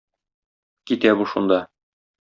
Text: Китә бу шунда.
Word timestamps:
Китә 0.93 1.15
бу 1.21 1.31
шунда. 1.35 1.63